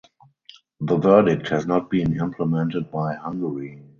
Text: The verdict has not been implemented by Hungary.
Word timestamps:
The 0.79 0.97
verdict 0.97 1.47
has 1.49 1.67
not 1.67 1.91
been 1.91 2.19
implemented 2.19 2.89
by 2.89 3.13
Hungary. 3.13 3.83